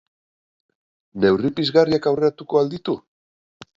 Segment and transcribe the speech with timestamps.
[1.25, 2.97] Neurri pizgarriak aurreratuko al ditu?